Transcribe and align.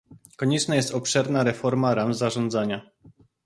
Konieczna 0.37 0.75
jest 0.75 0.93
obszerna 0.93 1.43
reforma 1.43 1.95
ram 1.95 2.13
zarządzania 2.13 2.81